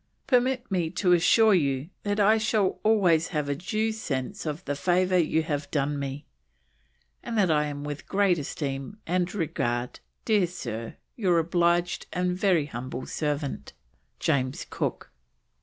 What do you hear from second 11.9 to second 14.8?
and very humble servant, James